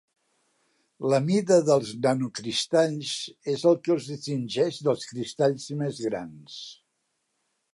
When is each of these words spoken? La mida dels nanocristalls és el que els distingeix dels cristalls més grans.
La 1.13 1.17
mida 1.25 1.57
dels 1.67 1.91
nanocristalls 2.05 3.11
és 3.55 3.67
el 3.73 3.77
que 3.83 3.93
els 3.97 4.09
distingeix 4.13 4.81
dels 4.89 5.07
cristalls 5.13 5.69
més 5.83 6.01
grans. 6.07 6.57